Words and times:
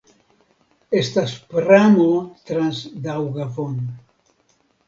Estas 1.01 1.35
pramo 1.51 2.07
trans 2.49 2.81
Daŭgavon. 3.07 3.81